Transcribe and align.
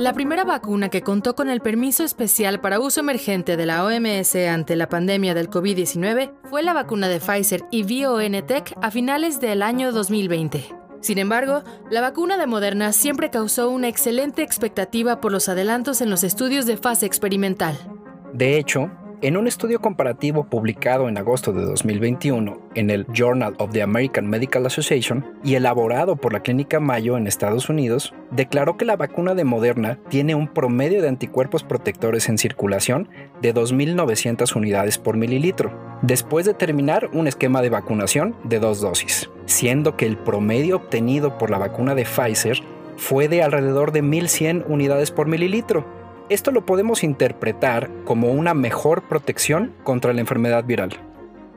La 0.00 0.14
primera 0.14 0.44
vacuna 0.44 0.88
que 0.88 1.02
contó 1.02 1.36
con 1.36 1.50
el 1.50 1.60
permiso 1.60 2.04
especial 2.04 2.62
para 2.62 2.80
uso 2.80 3.00
emergente 3.00 3.58
de 3.58 3.66
la 3.66 3.84
OMS 3.84 4.34
ante 4.34 4.74
la 4.74 4.88
pandemia 4.88 5.34
del 5.34 5.50
COVID-19 5.50 6.32
fue 6.48 6.62
la 6.62 6.72
vacuna 6.72 7.06
de 7.06 7.20
Pfizer 7.20 7.64
y 7.70 7.82
BioNTech 7.82 8.72
a 8.80 8.90
finales 8.90 9.42
del 9.42 9.60
año 9.60 9.92
2020. 9.92 10.64
Sin 11.02 11.18
embargo, 11.18 11.64
la 11.90 12.00
vacuna 12.00 12.38
de 12.38 12.46
Moderna 12.46 12.94
siempre 12.94 13.28
causó 13.28 13.68
una 13.68 13.88
excelente 13.88 14.42
expectativa 14.42 15.20
por 15.20 15.32
los 15.32 15.50
adelantos 15.50 16.00
en 16.00 16.08
los 16.08 16.24
estudios 16.24 16.64
de 16.64 16.78
fase 16.78 17.04
experimental. 17.04 17.76
De 18.32 18.56
hecho, 18.56 18.90
en 19.22 19.36
un 19.36 19.46
estudio 19.46 19.80
comparativo 19.80 20.44
publicado 20.44 21.08
en 21.08 21.18
agosto 21.18 21.52
de 21.52 21.62
2021 21.62 22.58
en 22.74 22.88
el 22.88 23.06
Journal 23.12 23.54
of 23.58 23.70
the 23.72 23.82
American 23.82 24.26
Medical 24.26 24.64
Association 24.64 25.26
y 25.44 25.56
elaborado 25.56 26.16
por 26.16 26.32
la 26.32 26.40
Clínica 26.40 26.80
Mayo 26.80 27.18
en 27.18 27.26
Estados 27.26 27.68
Unidos, 27.68 28.14
declaró 28.30 28.78
que 28.78 28.86
la 28.86 28.96
vacuna 28.96 29.34
de 29.34 29.44
Moderna 29.44 29.98
tiene 30.08 30.34
un 30.34 30.48
promedio 30.48 31.02
de 31.02 31.08
anticuerpos 31.08 31.64
protectores 31.64 32.30
en 32.30 32.38
circulación 32.38 33.10
de 33.42 33.54
2.900 33.54 34.56
unidades 34.56 34.96
por 34.96 35.18
mililitro, 35.18 35.70
después 36.00 36.46
de 36.46 36.54
terminar 36.54 37.10
un 37.12 37.26
esquema 37.26 37.60
de 37.60 37.70
vacunación 37.70 38.36
de 38.44 38.58
dos 38.58 38.80
dosis, 38.80 39.28
siendo 39.44 39.96
que 39.96 40.06
el 40.06 40.16
promedio 40.16 40.76
obtenido 40.76 41.36
por 41.36 41.50
la 41.50 41.58
vacuna 41.58 41.94
de 41.94 42.04
Pfizer 42.04 42.62
fue 42.96 43.28
de 43.28 43.42
alrededor 43.42 43.92
de 43.92 44.02
1.100 44.02 44.64
unidades 44.68 45.10
por 45.10 45.26
mililitro, 45.26 45.99
esto 46.30 46.52
lo 46.52 46.64
podemos 46.64 47.02
interpretar 47.02 47.90
como 48.04 48.30
una 48.30 48.54
mejor 48.54 49.02
protección 49.08 49.74
contra 49.82 50.12
la 50.12 50.20
enfermedad 50.20 50.64
viral. 50.64 50.98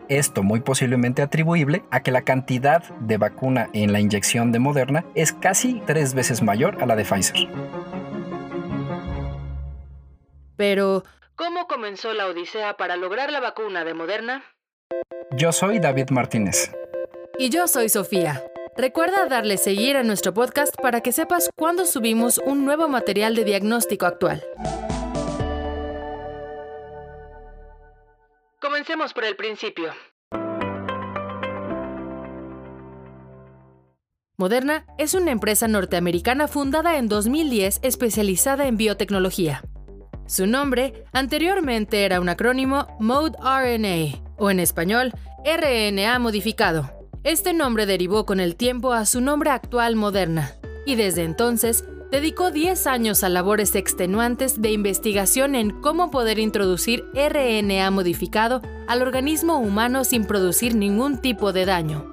Esto 0.10 0.44
muy 0.44 0.60
posiblemente 0.60 1.22
atribuible 1.22 1.84
a 1.92 2.02
que 2.02 2.12
la 2.12 2.24
cantidad 2.24 2.84
de 3.00 3.18
vacuna 3.18 3.70
en 3.74 3.94
la 3.94 4.00
inyección 4.00 4.52
de 4.52 4.60
Moderna 4.60 5.06
es 5.16 5.32
casi 5.32 5.82
tres 5.86 6.14
veces 6.14 6.42
mayor 6.42 6.82
a 6.82 6.86
la 6.86 6.96
de 6.96 7.06
Pfizer. 7.06 7.48
Pero, 10.58 11.04
¿cómo 11.36 11.68
comenzó 11.68 12.14
la 12.14 12.28
odisea 12.28 12.76
para 12.76 12.98
lograr 12.98 13.32
la 13.32 13.40
vacuna 13.40 13.86
de 13.86 13.94
Moderna? 13.94 14.44
Yo 15.32 15.52
soy 15.52 15.80
David 15.80 16.10
Martínez. 16.10 16.72
Y 17.38 17.50
yo 17.50 17.68
soy 17.68 17.90
Sofía. 17.90 18.44
Recuerda 18.76 19.28
darle 19.28 19.58
seguir 19.58 19.98
a 19.98 20.04
nuestro 20.04 20.34
podcast 20.34 20.76
para 20.82 21.02
que 21.02 21.12
sepas 21.12 21.52
cuándo 21.56 21.86
subimos 21.86 22.40
un 22.40 22.66
nuevo 22.66 22.88
material 22.88 23.36
de 23.36 23.44
diagnóstico 23.44 24.08
actual. 24.08 24.44
Comencemos 28.60 29.14
por 29.14 29.26
el 29.26 29.36
principio. 29.36 29.92
Moderna 34.38 34.88
es 34.98 35.14
una 35.14 35.30
empresa 35.30 35.68
norteamericana 35.68 36.48
fundada 36.48 36.98
en 36.98 37.08
2010 37.08 37.80
especializada 37.84 38.68
en 38.68 38.78
biotecnología. 38.78 39.62
Su 40.26 40.48
nombre 40.48 41.06
anteriormente 41.12 42.06
era 42.06 42.20
un 42.20 42.28
acrónimo 42.28 42.88
Mode 43.00 43.38
RNA, 43.38 44.24
o 44.38 44.50
en 44.50 44.60
español, 44.60 45.14
RNA 45.46 46.18
modificado 46.18 47.03
este 47.24 47.54
nombre 47.54 47.86
derivó 47.86 48.26
con 48.26 48.40
el 48.40 48.56
tiempo 48.56 48.92
a 48.92 49.06
su 49.06 49.22
nombre 49.22 49.50
actual 49.50 49.96
Moderna, 49.96 50.52
y 50.86 50.96
desde 50.96 51.24
entonces 51.24 51.86
dedicó 52.12 52.52
10 52.52 52.86
años 52.86 53.24
a 53.24 53.30
labores 53.30 53.76
extenuantes 53.76 54.62
de 54.62 54.72
investigación 54.72 55.56
en 55.56 55.72
cómo 55.72 56.12
poder 56.12 56.38
introducir 56.38 57.06
RNA 57.14 57.90
modificado 57.92 58.62
al 58.88 59.02
organismo 59.02 59.58
humano 59.58 60.04
sin 60.04 60.26
producir 60.26 60.76
ningún 60.76 61.18
tipo 61.18 61.54
de 61.54 61.66
daño. 61.66 62.12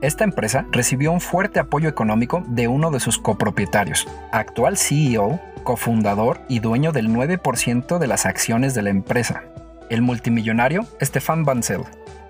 Esta 0.00 0.24
empresa 0.24 0.66
recibió 0.72 1.12
un 1.12 1.20
fuerte 1.20 1.60
apoyo 1.60 1.88
económico 1.88 2.42
de 2.48 2.68
uno 2.68 2.90
de 2.90 3.00
sus 3.00 3.18
copropietarios, 3.18 4.06
actual 4.32 4.78
CEO, 4.78 5.40
cofundador 5.62 6.40
y 6.48 6.60
dueño 6.60 6.92
del 6.92 7.08
9% 7.08 7.98
de 7.98 8.06
las 8.06 8.24
acciones 8.24 8.74
de 8.74 8.82
la 8.82 8.90
empresa, 8.90 9.44
el 9.90 10.00
multimillonario 10.00 10.86
Stefan 11.02 11.44
Bancel. 11.44 11.82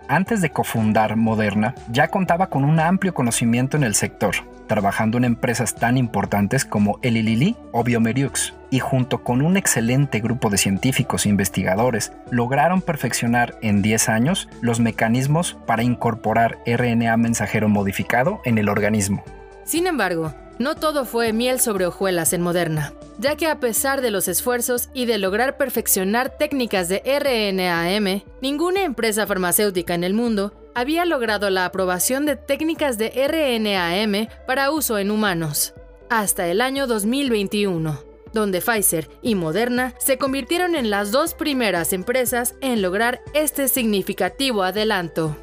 Antes 0.09 0.41
de 0.41 0.51
cofundar 0.51 1.17
Moderna, 1.17 1.75
ya 1.91 2.09
contaba 2.09 2.49
con 2.49 2.65
un 2.65 2.79
amplio 2.79 3.13
conocimiento 3.13 3.77
en 3.77 3.83
el 3.83 3.97
sector, 3.97 4.37
trabajando 4.69 5.19
en 5.19 5.25
empresas 5.25 5.75
tan 5.75 5.97
importantes 5.97 6.65
como 6.65 7.01
Eli 7.03 7.23
Lilly 7.23 7.57
o 7.73 7.83
Biomeriux, 7.83 8.55
y 8.71 8.79
junto 8.79 9.25
con 9.25 9.43
un 9.43 9.57
excelente 9.57 10.21
grupo 10.21 10.49
de 10.49 10.59
científicos 10.59 11.27
e 11.27 11.29
investigadores, 11.29 12.13
lograron 12.31 12.83
perfeccionar 12.83 13.59
en 13.63 13.83
10 13.83 14.09
años 14.09 14.49
los 14.61 14.79
mecanismos 14.79 15.57
para 15.67 15.83
incorporar 15.83 16.59
RNA 16.67 17.17
mensajero 17.17 17.69
modificado 17.69 18.41
en 18.45 18.59
el 18.59 18.69
organismo. 18.69 19.25
Sin 19.65 19.89
embargo, 19.89 20.33
no 20.61 20.77
todo 20.77 21.05
fue 21.05 21.33
miel 21.33 21.59
sobre 21.59 21.87
hojuelas 21.87 22.33
en 22.33 22.43
Moderna, 22.43 22.93
ya 23.19 23.37
que 23.37 23.47
a 23.47 23.61
pesar 23.61 24.01
de 24.01 24.11
los 24.11 24.29
esfuerzos 24.29 24.89
y 24.95 25.07
de 25.07 25.19
lograr 25.19 25.57
perfeccionar 25.57 26.37
técnicas 26.37 26.89
de 26.89 27.03
RNAM, 27.05 28.23
ninguna 28.41 28.85
empresa 28.85 29.27
farmacéutica 29.27 29.95
en 29.95 30.05
el 30.05 30.15
mundo 30.15 30.53
había 30.75 31.05
logrado 31.05 31.49
la 31.49 31.65
aprobación 31.65 32.27
de 32.27 32.37
técnicas 32.37 32.99
de 32.99 33.09
RNAM 33.11 34.29
para 34.47 34.71
uso 34.71 34.99
en 34.99 35.11
humanos, 35.11 35.75
hasta 36.11 36.49
el 36.49 36.61
año 36.61 36.87
2021, 36.87 37.99
donde 38.33 38.61
Pfizer 38.61 39.09
y 39.23 39.35
Moderna 39.35 39.95
se 39.99 40.19
convirtieron 40.19 40.75
en 40.75 40.91
las 40.91 41.13
dos 41.13 41.33
primeras 41.35 41.93
empresas 41.93 42.55
en 42.61 42.83
lograr 42.83 43.23
este 43.33 43.69
significativo 43.69 44.63
adelanto. 44.63 45.37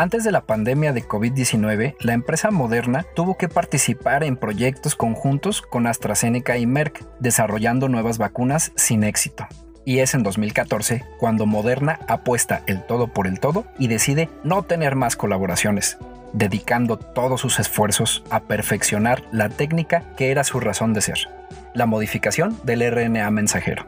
Antes 0.00 0.24
de 0.24 0.32
la 0.32 0.46
pandemia 0.46 0.94
de 0.94 1.06
COVID-19, 1.06 1.96
la 2.00 2.14
empresa 2.14 2.50
Moderna 2.50 3.04
tuvo 3.14 3.36
que 3.36 3.50
participar 3.50 4.24
en 4.24 4.38
proyectos 4.38 4.94
conjuntos 4.94 5.60
con 5.60 5.86
AstraZeneca 5.86 6.56
y 6.56 6.64
Merck, 6.64 7.04
desarrollando 7.18 7.86
nuevas 7.90 8.16
vacunas 8.16 8.72
sin 8.76 9.04
éxito. 9.04 9.46
Y 9.84 9.98
es 9.98 10.14
en 10.14 10.22
2014 10.22 11.04
cuando 11.18 11.44
Moderna 11.44 11.98
apuesta 12.08 12.62
el 12.66 12.82
todo 12.86 13.08
por 13.08 13.26
el 13.26 13.40
todo 13.40 13.66
y 13.78 13.88
decide 13.88 14.30
no 14.42 14.62
tener 14.62 14.96
más 14.96 15.16
colaboraciones, 15.16 15.98
dedicando 16.32 16.96
todos 16.96 17.42
sus 17.42 17.58
esfuerzos 17.58 18.24
a 18.30 18.44
perfeccionar 18.44 19.22
la 19.32 19.50
técnica 19.50 20.14
que 20.16 20.30
era 20.30 20.44
su 20.44 20.60
razón 20.60 20.94
de 20.94 21.02
ser, 21.02 21.28
la 21.74 21.84
modificación 21.84 22.58
del 22.64 22.90
RNA 22.90 23.30
mensajero. 23.32 23.84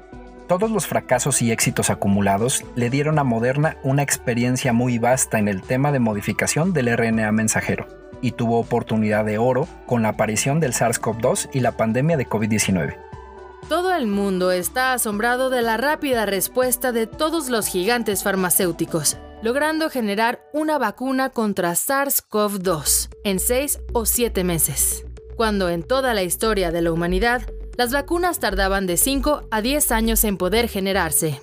Todos 0.53 0.71
los 0.71 0.87
fracasos 0.87 1.41
y 1.41 1.51
éxitos 1.51 1.89
acumulados 1.89 2.63
le 2.77 2.91
dieron 2.91 3.19
a 3.19 3.25
Moderna 3.25 3.79
una 3.83 4.03
experiencia 4.03 4.75
muy 4.75 4.99
vasta 4.99 5.39
en 5.39 5.49
el 5.49 5.63
tema 5.63 5.93
de 5.93 5.99
modificación 5.99 6.75
del 6.75 6.95
RNA 6.95 7.33
mensajero 7.33 7.87
y 8.21 8.33
tuvo 8.33 8.59
oportunidad 8.59 9.25
de 9.25 9.39
oro 9.39 9.67
con 9.87 10.03
la 10.03 10.11
aparición 10.11 10.61
del 10.61 10.75
SARS-CoV-2 10.75 11.49
y 11.55 11.61
la 11.61 11.79
pandemia 11.79 12.19
de 12.19 12.29
COVID-19. 12.29 12.99
Todo 13.71 13.95
el 13.95 14.07
mundo 14.07 14.53
está 14.53 14.93
asombrado 14.93 15.49
de 15.49 15.63
la 15.63 15.79
rápida 15.79 16.27
respuesta 16.27 16.93
de 16.93 17.07
todos 17.07 17.49
los 17.49 17.67
gigantes 17.67 18.23
farmacéuticos, 18.23 19.17
logrando 19.43 19.89
generar 19.89 20.45
una 20.53 20.77
vacuna 20.77 21.31
contra 21.31 21.71
SARS-CoV-2 21.71 23.09
en 23.25 23.41
seis 23.41 23.81
o 23.95 24.05
siete 24.05 24.45
meses, 24.45 25.07
cuando 25.35 25.71
en 25.71 25.83
toda 25.83 26.13
la 26.13 26.25
historia 26.25 26.71
de 26.71 26.83
la 26.83 26.93
humanidad 26.93 27.41
las 27.77 27.93
vacunas 27.93 28.39
tardaban 28.39 28.87
de 28.87 28.97
5 28.97 29.49
a 29.51 29.63
10 29.63 29.93
años 29.93 30.25
en 30.25 30.37
poder 30.37 30.69
generarse. 30.69 31.41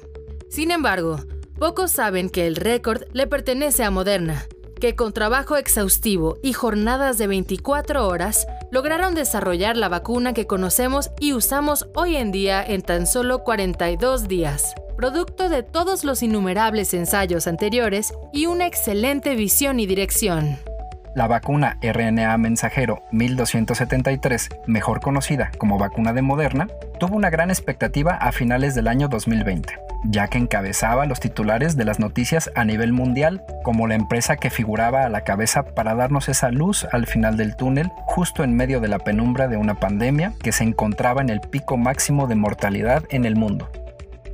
Sin 0.49 0.71
embargo, 0.71 1.19
pocos 1.57 1.91
saben 1.91 2.29
que 2.29 2.47
el 2.47 2.55
récord 2.55 3.03
le 3.13 3.27
pertenece 3.27 3.83
a 3.83 3.91
Moderna, 3.91 4.45
que 4.79 4.95
con 4.95 5.13
trabajo 5.13 5.57
exhaustivo 5.57 6.37
y 6.41 6.53
jornadas 6.53 7.17
de 7.17 7.27
24 7.27 8.07
horas 8.07 8.47
lograron 8.71 9.13
desarrollar 9.13 9.77
la 9.77 9.89
vacuna 9.89 10.33
que 10.33 10.47
conocemos 10.47 11.11
y 11.19 11.33
usamos 11.33 11.87
hoy 11.95 12.15
en 12.15 12.31
día 12.31 12.63
en 12.65 12.81
tan 12.81 13.05
solo 13.05 13.43
42 13.43 14.27
días, 14.27 14.73
producto 14.97 15.49
de 15.49 15.63
todos 15.63 16.03
los 16.03 16.23
innumerables 16.23 16.93
ensayos 16.93 17.47
anteriores 17.47 18.13
y 18.33 18.45
una 18.45 18.67
excelente 18.67 19.35
visión 19.35 19.79
y 19.79 19.85
dirección. 19.85 20.57
La 21.15 21.25
vacuna 21.25 21.79
RNA 21.81 22.37
mensajero 22.37 23.01
1273, 23.11 24.49
mejor 24.67 25.01
conocida 25.01 25.49
como 25.57 25.79
vacuna 25.79 26.13
de 26.13 26.21
Moderna, 26.21 26.67
tuvo 26.99 27.15
una 27.15 27.31
gran 27.31 27.49
expectativa 27.49 28.13
a 28.13 28.31
finales 28.31 28.75
del 28.75 28.87
año 28.87 29.07
2020, 29.07 29.75
ya 30.05 30.27
que 30.27 30.37
encabezaba 30.37 31.07
los 31.07 31.19
titulares 31.19 31.75
de 31.75 31.85
las 31.85 31.99
noticias 31.99 32.51
a 32.53 32.63
nivel 32.63 32.93
mundial 32.93 33.43
como 33.63 33.87
la 33.87 33.95
empresa 33.95 34.37
que 34.37 34.51
figuraba 34.51 35.03
a 35.03 35.09
la 35.09 35.23
cabeza 35.23 35.63
para 35.63 35.95
darnos 35.95 36.29
esa 36.29 36.51
luz 36.51 36.85
al 36.91 37.07
final 37.07 37.37
del 37.37 37.55
túnel, 37.55 37.89
justo 38.05 38.43
en 38.43 38.55
medio 38.55 38.79
de 38.79 38.89
la 38.89 38.99
penumbra 38.99 39.47
de 39.47 39.57
una 39.57 39.79
pandemia 39.79 40.33
que 40.43 40.51
se 40.51 40.63
encontraba 40.63 41.21
en 41.21 41.29
el 41.29 41.41
pico 41.41 41.75
máximo 41.75 42.27
de 42.27 42.35
mortalidad 42.35 43.03
en 43.09 43.25
el 43.25 43.35
mundo. 43.35 43.71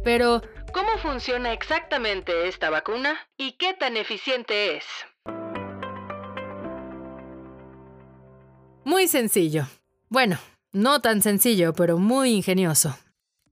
Pero, 0.03 0.41
¿cómo 0.73 0.89
funciona 1.01 1.53
exactamente 1.53 2.50
esta 2.50 2.69
vacuna 2.69 3.15
y 3.38 3.53
qué 3.53 3.73
tan 3.73 3.95
eficiente 3.95 4.75
es? 4.75 4.83
Muy 8.85 9.07
sencillo. 9.07 9.65
Bueno, 10.09 10.37
no 10.71 11.01
tan 11.01 11.23
sencillo, 11.23 11.73
pero 11.73 11.97
muy 11.97 12.29
ingenioso. 12.29 12.95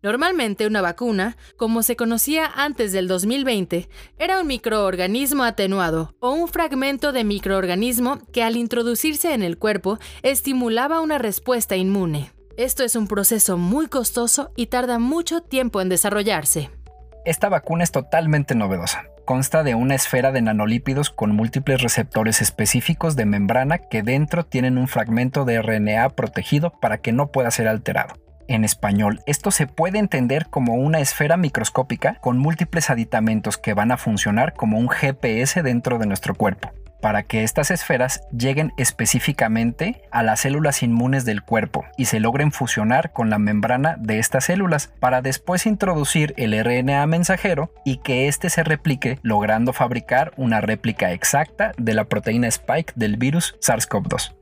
Normalmente 0.03 0.68
una 0.68 0.80
vacuna, 0.80 1.38
como 1.57 1.81
se 1.81 1.95
conocía 1.95 2.45
antes 2.45 2.91
del 2.91 3.07
2020, 3.07 3.89
era 4.19 4.39
un 4.39 4.45
microorganismo 4.45 5.44
atenuado 5.44 6.13
o 6.19 6.33
un 6.33 6.47
fragmento 6.47 7.12
de 7.13 7.24
microorganismo 7.24 8.19
que 8.31 8.44
al 8.44 8.57
introducirse 8.57 9.33
en 9.33 9.41
el 9.41 9.57
cuerpo 9.57 9.97
estimulaba 10.21 11.01
una 11.01 11.18
respuesta 11.18 11.75
inmune. 11.75 12.31
Esto 12.56 12.83
es 12.83 12.95
un 12.95 13.07
proceso 13.07 13.57
muy 13.57 13.88
costoso 13.88 14.51
y 14.56 14.68
tarda 14.68 15.00
mucho 15.00 15.41
tiempo 15.41 15.81
en 15.81 15.89
desarrollarse. 15.89 16.69
Esta 17.25 17.50
vacuna 17.50 17.83
es 17.86 17.91
totalmente 17.91 18.53
novedosa. 18.53 19.06
Consta 19.25 19.64
de 19.64 19.74
una 19.74 19.96
esfera 19.96 20.31
de 20.31 20.42
nanolípidos 20.42 21.10
con 21.10 21.36
múltiples 21.36 21.81
receptores 21.81 22.42
específicos 22.42 23.16
de 23.16 23.25
membrana 23.25 23.78
que 23.78 24.04
dentro 24.04 24.46
tienen 24.46 24.78
un 24.78 24.90
fragmento 24.90 25.46
de 25.46 25.62
RNA 25.62 26.10
protegido 26.10 26.72
para 26.81 26.98
que 26.98 27.14
no 27.14 27.31
pueda 27.31 27.50
ser 27.50 27.70
alterado. 27.70 28.16
En 28.50 28.66
español, 28.66 29.22
esto 29.25 29.52
se 29.52 29.66
puede 29.66 30.00
entender 30.00 30.48
como 30.50 30.75
una 30.75 31.00
esfera 31.00 31.38
microscópica 31.38 32.18
con 32.20 32.38
múltiples 32.38 32.90
aditamentos 32.90 33.58
que 33.58 33.74
van 33.74 33.92
a 33.92 33.98
funcionar 33.98 34.54
como 34.54 34.78
un 34.78 34.90
GPS 34.90 35.64
dentro 35.64 36.00
de 36.00 36.06
nuestro 36.06 36.36
cuerpo 36.36 36.74
para 37.03 37.23
que 37.23 37.44
estas 37.44 37.69
esferas 37.69 38.21
lleguen 38.31 38.71
específicamente 38.77 40.03
a 40.09 40.23
las 40.23 40.39
células 40.39 40.83
inmunes 40.83 41.25
del 41.25 41.44
cuerpo 41.44 41.83
y 41.97 42.05
se 42.05 42.21
logren 42.21 42.53
fusionar 42.53 43.11
con 43.11 43.29
la 43.29 43.39
membrana 43.39 43.97
de 44.00 44.19
estas 44.19 44.45
células 44.45 44.89
para 45.01 45.21
después 45.21 45.65
introducir 45.65 46.33
el 46.38 46.57
RNA 46.57 47.05
mensajero 47.07 47.73
y 47.83 47.97
que 47.97 48.29
éste 48.29 48.50
se 48.50 48.63
replique 48.63 49.19
logrando 49.21 49.73
fabricar 49.73 50.31
una 50.38 50.61
réplica 50.61 51.11
exacta 51.11 51.73
de 51.77 51.94
la 51.94 52.05
proteína 52.05 52.47
spike 52.47 52.94
del 52.95 53.17
virus 53.17 53.55
SARS-CoV-2. 53.59 54.33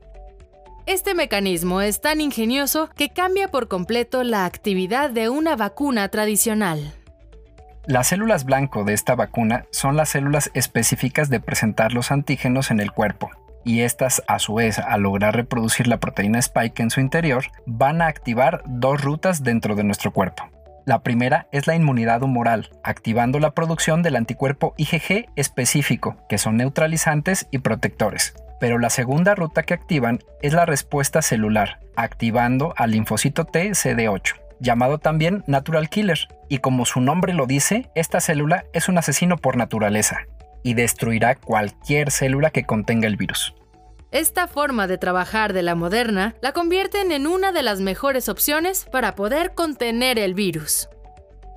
Este 0.86 1.14
mecanismo 1.14 1.80
es 1.80 2.00
tan 2.00 2.20
ingenioso 2.20 2.90
que 2.96 3.08
cambia 3.08 3.48
por 3.48 3.66
completo 3.66 4.22
la 4.22 4.44
actividad 4.44 5.10
de 5.10 5.28
una 5.28 5.56
vacuna 5.56 6.08
tradicional. 6.10 6.92
Las 7.86 8.06
células 8.06 8.44
blanco 8.44 8.84
de 8.84 8.92
esta 8.92 9.16
vacuna 9.16 9.66
son 9.72 9.96
las 9.96 10.10
células 10.10 10.52
específicas 10.54 11.30
de 11.30 11.40
presentar 11.40 11.92
los 11.92 12.12
antígenos 12.12 12.70
en 12.70 12.78
el 12.78 12.92
cuerpo, 12.92 13.30
y 13.64 13.80
estas 13.80 14.22
a 14.28 14.38
su 14.38 14.54
vez 14.54 14.78
al 14.78 15.02
lograr 15.02 15.34
reproducir 15.34 15.88
la 15.88 15.98
proteína 15.98 16.38
spike 16.38 16.80
en 16.80 16.90
su 16.90 17.00
interior 17.00 17.46
van 17.66 18.00
a 18.00 18.06
activar 18.06 18.62
dos 18.66 19.02
rutas 19.02 19.42
dentro 19.42 19.74
de 19.74 19.82
nuestro 19.82 20.12
cuerpo. 20.12 20.48
La 20.86 21.02
primera 21.02 21.48
es 21.50 21.66
la 21.66 21.74
inmunidad 21.74 22.22
humoral, 22.22 22.70
activando 22.84 23.40
la 23.40 23.50
producción 23.50 24.04
del 24.04 24.14
anticuerpo 24.14 24.74
IgG 24.76 25.26
específico, 25.34 26.16
que 26.28 26.38
son 26.38 26.58
neutralizantes 26.58 27.48
y 27.50 27.58
protectores. 27.58 28.34
Pero 28.60 28.78
la 28.78 28.90
segunda 28.90 29.34
ruta 29.34 29.64
que 29.64 29.74
activan 29.74 30.20
es 30.40 30.52
la 30.52 30.66
respuesta 30.66 31.20
celular, 31.20 31.80
activando 31.96 32.74
al 32.76 32.92
linfocito 32.92 33.44
T 33.44 33.70
CD8 33.70 34.41
llamado 34.62 34.98
también 34.98 35.44
Natural 35.46 35.88
Killer, 35.90 36.28
y 36.48 36.58
como 36.58 36.86
su 36.86 37.00
nombre 37.00 37.34
lo 37.34 37.46
dice, 37.46 37.90
esta 37.94 38.20
célula 38.20 38.64
es 38.72 38.88
un 38.88 38.96
asesino 38.96 39.36
por 39.36 39.56
naturaleza 39.56 40.26
y 40.62 40.74
destruirá 40.74 41.34
cualquier 41.34 42.10
célula 42.10 42.50
que 42.50 42.64
contenga 42.64 43.08
el 43.08 43.16
virus. 43.16 43.54
Esta 44.12 44.46
forma 44.46 44.86
de 44.86 44.98
trabajar 44.98 45.52
de 45.52 45.62
la 45.62 45.74
Moderna 45.74 46.34
la 46.40 46.52
convierten 46.52 47.12
en 47.12 47.26
una 47.26 47.50
de 47.50 47.62
las 47.62 47.80
mejores 47.80 48.28
opciones 48.28 48.86
para 48.92 49.14
poder 49.14 49.54
contener 49.54 50.18
el 50.18 50.34
virus. 50.34 50.88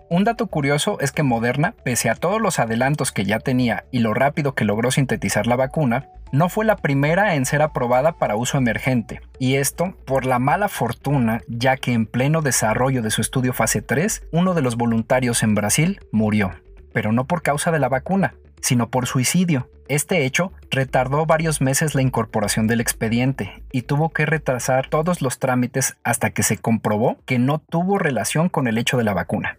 Un 0.09 0.23
dato 0.23 0.47
curioso 0.47 0.97
es 1.01 1.11
que 1.11 1.23
Moderna, 1.23 1.73
pese 1.83 2.09
a 2.09 2.15
todos 2.15 2.41
los 2.41 2.59
adelantos 2.59 3.11
que 3.11 3.25
ya 3.25 3.39
tenía 3.39 3.85
y 3.91 3.99
lo 3.99 4.13
rápido 4.13 4.53
que 4.53 4.63
logró 4.63 4.91
sintetizar 4.91 5.47
la 5.47 5.55
vacuna, 5.55 6.07
no 6.35 6.49
fue 6.49 6.65
la 6.65 6.75
primera 6.75 7.35
en 7.35 7.45
ser 7.45 7.61
aprobada 7.61 8.17
para 8.17 8.35
uso 8.35 8.57
emergente, 8.57 9.21
y 9.39 9.55
esto 9.55 9.95
por 10.05 10.25
la 10.25 10.37
mala 10.37 10.67
fortuna, 10.67 11.41
ya 11.47 11.77
que 11.77 11.93
en 11.93 12.05
pleno 12.05 12.41
desarrollo 12.41 13.01
de 13.01 13.09
su 13.09 13.21
estudio 13.21 13.53
fase 13.53 13.81
3, 13.81 14.27
uno 14.31 14.53
de 14.53 14.61
los 14.61 14.75
voluntarios 14.75 15.43
en 15.43 15.55
Brasil 15.55 16.01
murió, 16.11 16.51
pero 16.91 17.13
no 17.13 17.25
por 17.25 17.41
causa 17.41 17.71
de 17.71 17.79
la 17.79 17.87
vacuna, 17.87 18.35
sino 18.59 18.89
por 18.89 19.07
suicidio. 19.07 19.69
Este 19.87 20.25
hecho 20.25 20.51
retardó 20.71 21.25
varios 21.25 21.61
meses 21.61 21.95
la 21.95 22.01
incorporación 22.01 22.67
del 22.67 22.81
expediente 22.81 23.63
y 23.71 23.83
tuvo 23.83 24.09
que 24.09 24.25
retrasar 24.25 24.89
todos 24.89 25.21
los 25.21 25.39
trámites 25.39 25.95
hasta 26.03 26.31
que 26.31 26.43
se 26.43 26.57
comprobó 26.57 27.17
que 27.25 27.39
no 27.39 27.59
tuvo 27.59 27.97
relación 27.97 28.49
con 28.49 28.67
el 28.67 28.77
hecho 28.77 28.97
de 28.97 29.03
la 29.05 29.13
vacuna. 29.13 29.57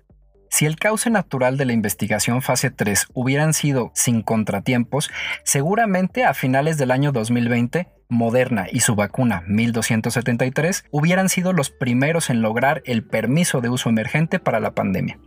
Si 0.57 0.65
el 0.65 0.77
cauce 0.77 1.11
natural 1.11 1.59
de 1.59 1.67
la 1.67 1.75
investigación 1.75 2.41
fase 2.41 2.71
3 2.71 3.09
hubieran 3.13 3.53
sido 3.53 3.91
sin 3.95 4.23
contratiempos, 4.23 5.11
seguramente 5.45 6.25
a 6.25 6.33
finales 6.33 6.79
del 6.79 6.93
año 6.93 7.13
2020 7.13 7.89
Moderna 8.09 8.67
y 8.73 8.81
su 8.81 8.95
vacuna 8.95 9.43
1273 9.49 10.87
hubieran 10.91 11.29
sido 11.29 11.53
los 11.53 11.69
primeros 11.69 12.31
en 12.31 12.41
lograr 12.41 12.81
el 12.87 13.05
permiso 13.05 13.61
de 13.61 13.69
uso 13.69 13.91
emergente 13.91 14.39
para 14.39 14.59
la 14.59 14.71
pandemia. 14.71 15.19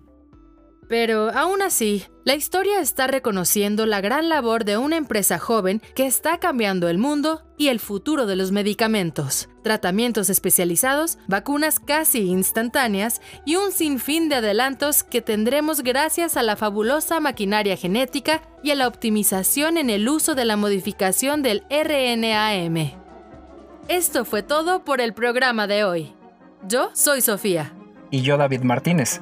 Pero 0.90 1.30
aún 1.30 1.62
así, 1.62 2.04
la 2.26 2.34
historia 2.34 2.80
está 2.80 3.06
reconociendo 3.06 3.86
la 3.86 4.02
gran 4.02 4.28
labor 4.28 4.66
de 4.66 4.78
una 4.78 4.98
empresa 4.98 5.38
joven 5.38 5.84
que 5.94 6.08
está 6.08 6.40
cambiando 6.40 6.90
el 6.90 6.98
mundo 6.98 7.44
y 7.58 7.68
el 7.68 7.80
futuro 7.80 8.26
de 8.26 8.36
los 8.36 8.52
medicamentos, 8.52 9.50
tratamientos 9.64 10.32
especializados, 10.32 11.20
vacunas 11.28 11.80
casi 11.80 12.22
instantáneas 12.22 13.22
y 13.46 13.56
un 13.56 13.72
sinfín 13.72 14.30
de 14.30 14.38
adelantos 14.38 15.04
que 15.04 15.22
tendremos 15.22 15.84
gracias 15.84 16.38
a 16.38 16.42
la 16.42 16.56
fabulosa 16.56 17.20
maquinaria 17.20 17.78
genética 17.78 18.42
y 18.64 18.72
a 18.72 18.76
la 18.76 18.88
optimización 18.88 19.78
en 19.78 19.92
el 19.92 20.10
uso 20.10 20.34
de 20.34 20.46
la 20.46 20.58
modificación 20.58 21.44
del 21.44 21.64
RNAM. 21.70 22.94
Esto 23.88 24.26
fue 24.26 24.42
todo 24.42 24.84
por 24.84 25.02
el 25.02 25.14
programa 25.14 25.68
de 25.68 25.84
hoy. 25.84 26.14
Yo 26.68 26.90
soy 26.94 27.22
Sofía. 27.22 27.74
Y 28.10 28.24
yo 28.24 28.38
David 28.38 28.62
Martínez. 28.62 29.22